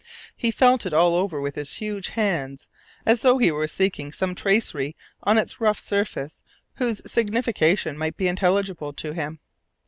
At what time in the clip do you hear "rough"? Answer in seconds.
5.61-5.77